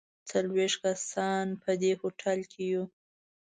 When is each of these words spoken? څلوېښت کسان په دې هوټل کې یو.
څلوېښت 0.29 0.77
کسان 0.83 1.45
په 1.61 1.71
دې 1.81 1.91
هوټل 2.01 2.39
کې 2.51 2.63
یو. 2.73 2.83